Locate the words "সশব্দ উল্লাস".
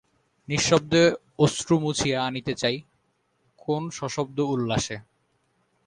3.97-4.85